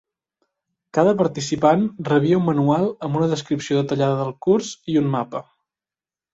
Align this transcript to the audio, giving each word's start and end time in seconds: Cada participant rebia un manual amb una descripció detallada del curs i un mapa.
Cada 0.97 1.11
participant 1.19 1.83
rebia 2.09 2.39
un 2.41 2.47
manual 2.49 2.89
amb 3.09 3.21
una 3.21 3.29
descripció 3.35 3.79
detallada 3.83 4.19
del 4.25 4.35
curs 4.49 4.75
i 4.95 5.01
un 5.07 5.15
mapa. 5.17 5.47